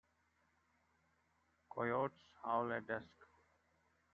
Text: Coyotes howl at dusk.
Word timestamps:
Coyotes 1.71 2.31
howl 2.41 2.73
at 2.73 2.87
dusk. 2.87 3.27